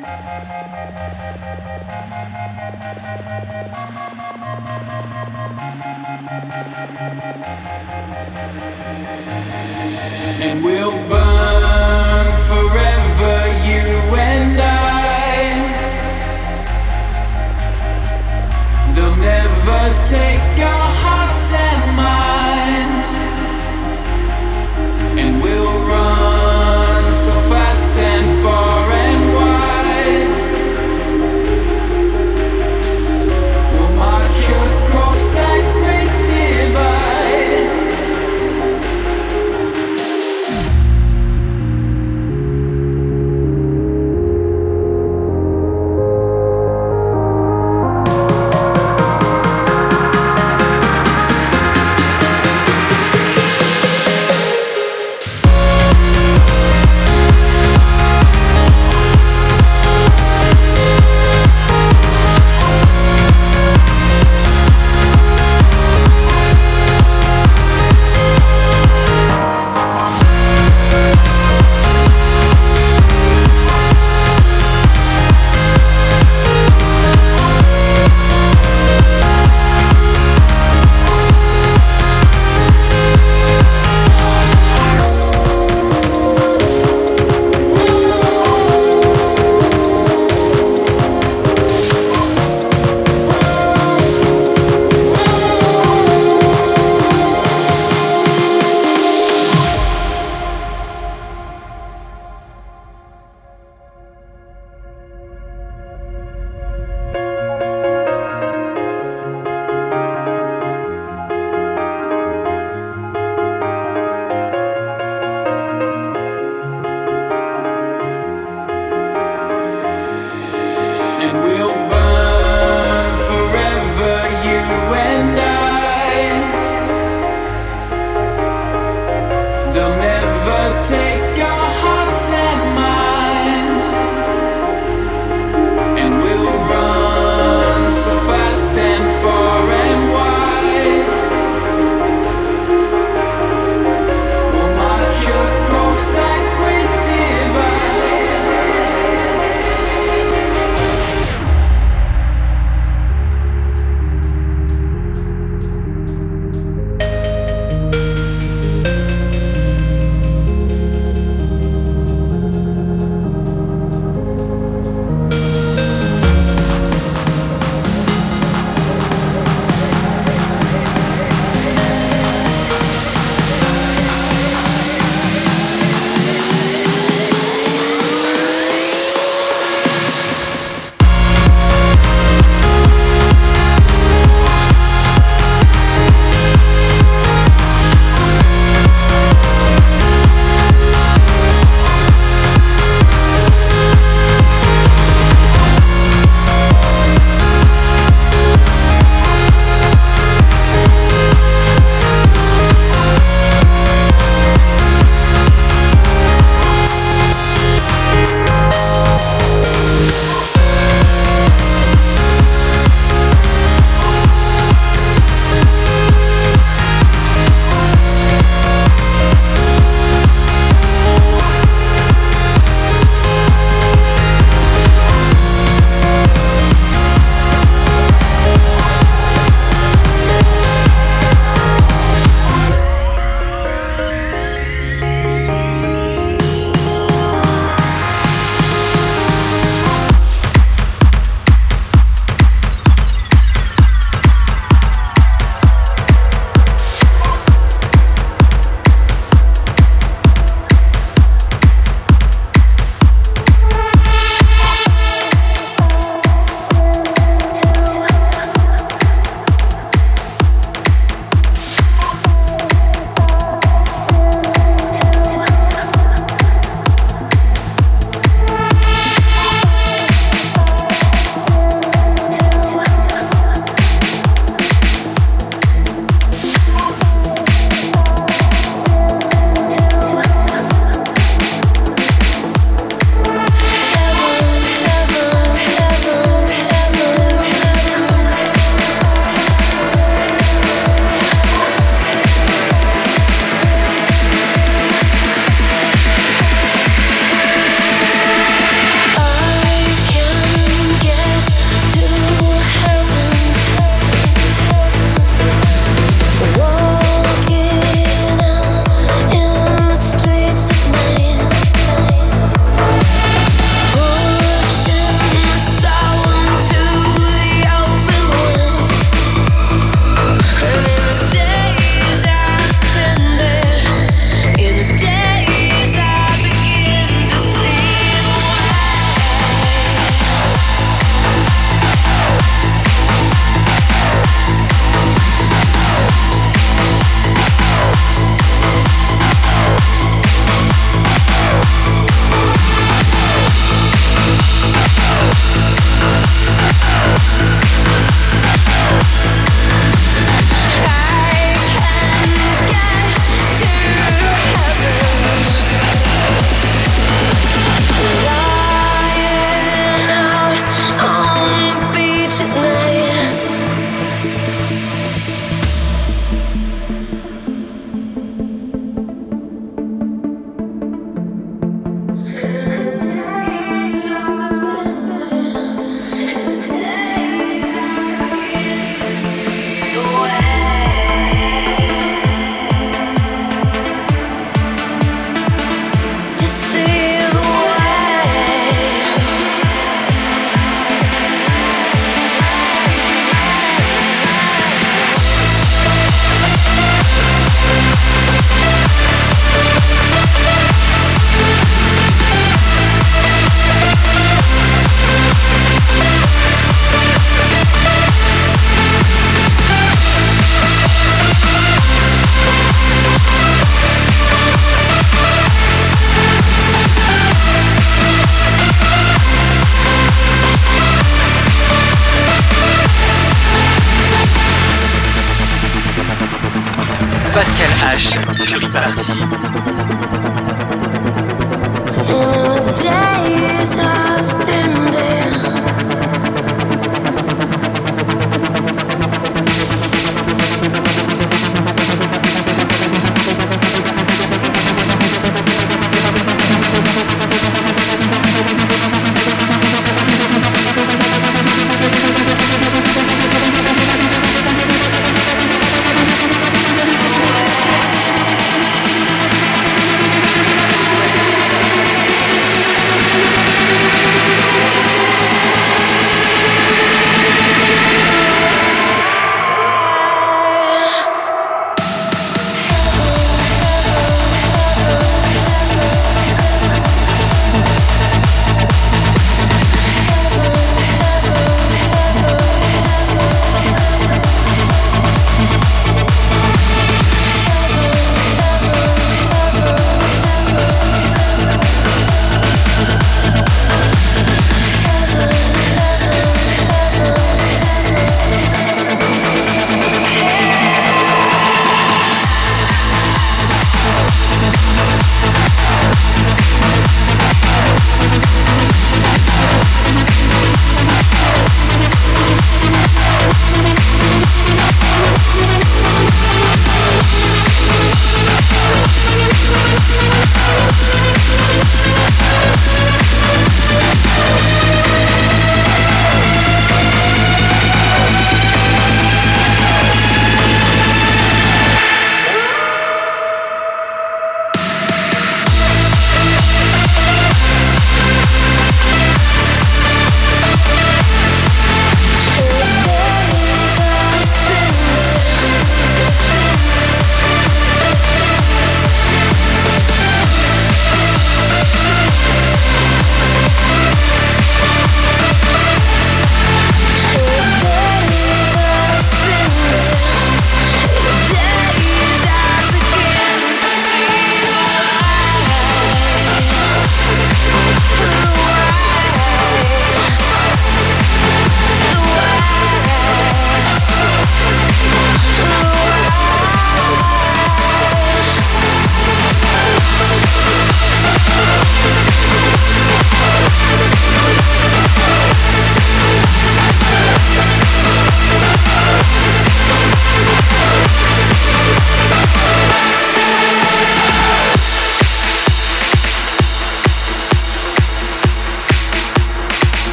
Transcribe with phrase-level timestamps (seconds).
[0.00, 0.61] Música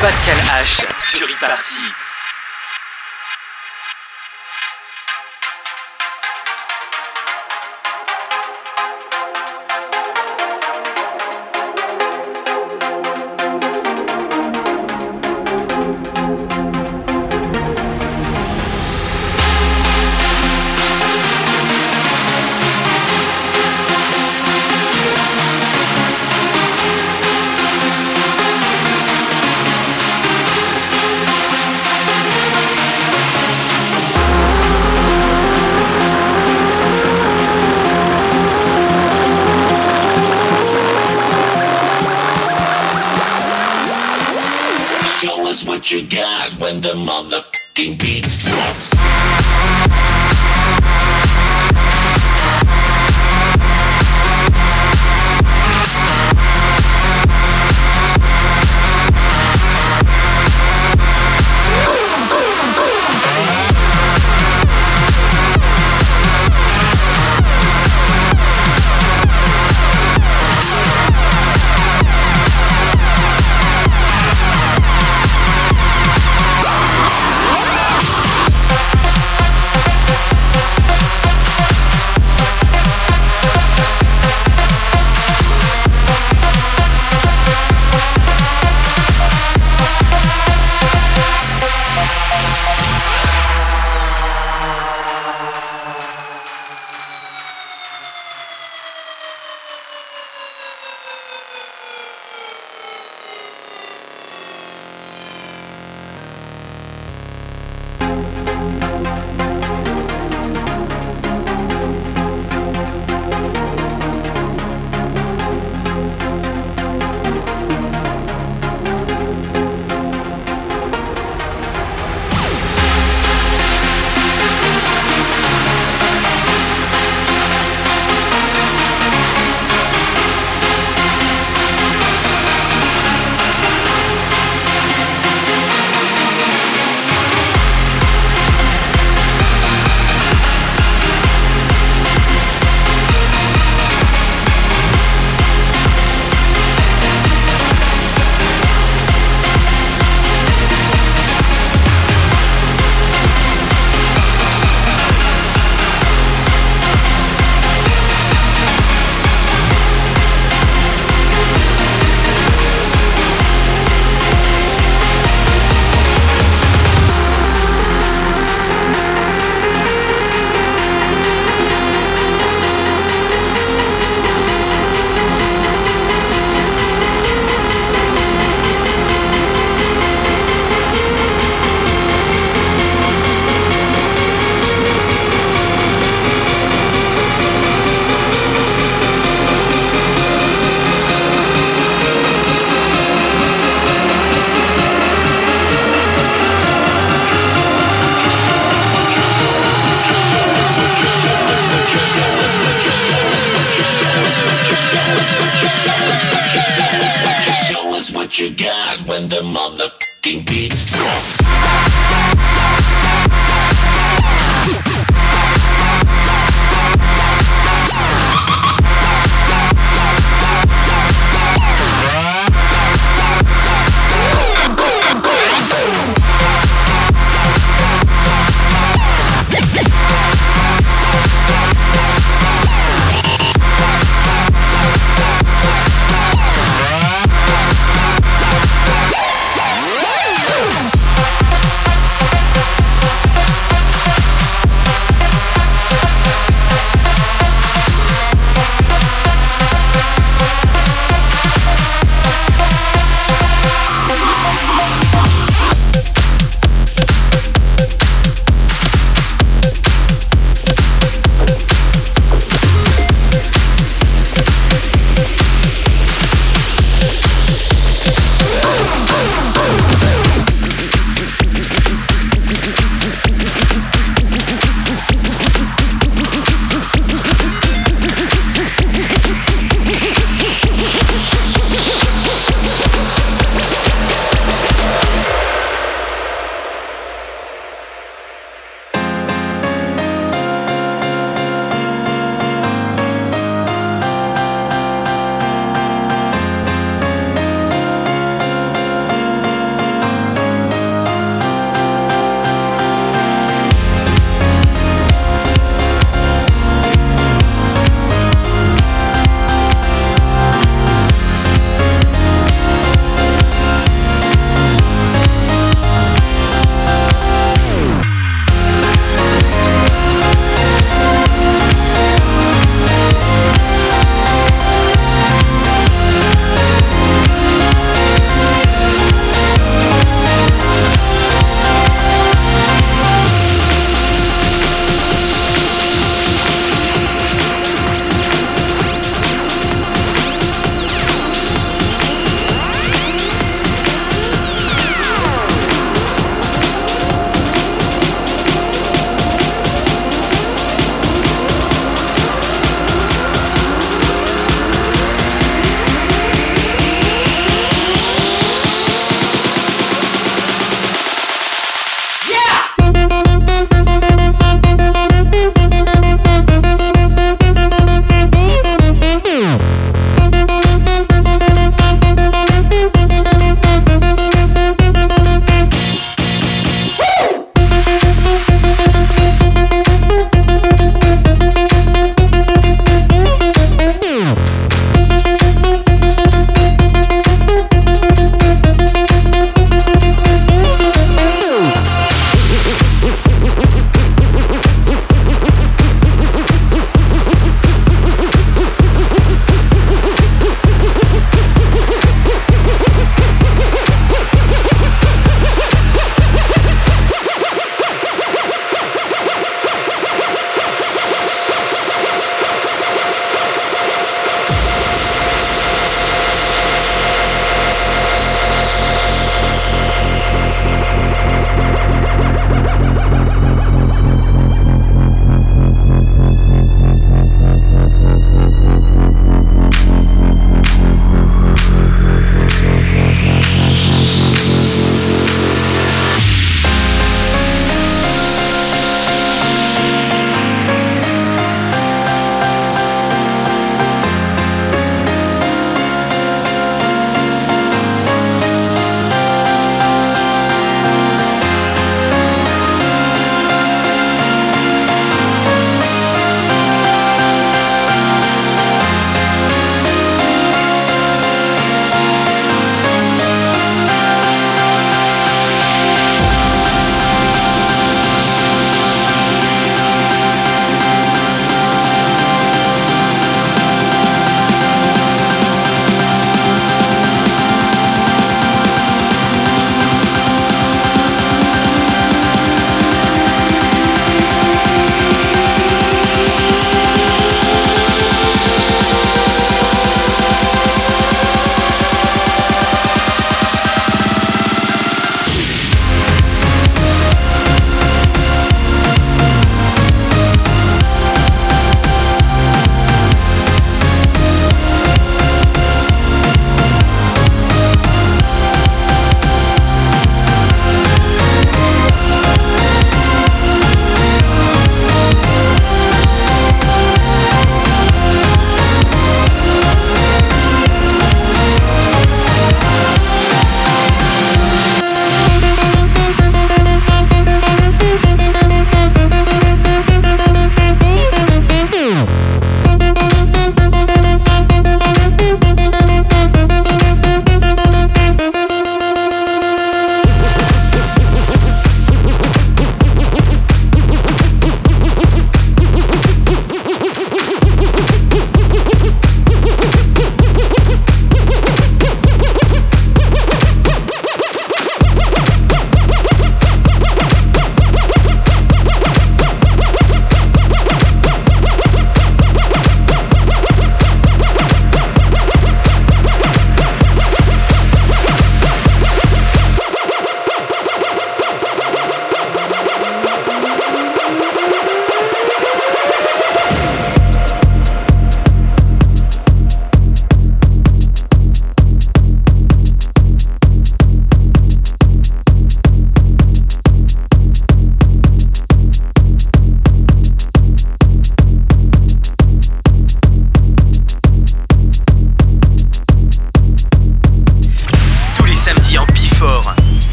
[0.00, 0.80] Pascal H.
[1.02, 2.09] Fury Party.